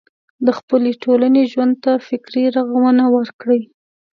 [0.45, 3.61] د خپلې ټولنې ژوند ته فکري روغونه ورکړي.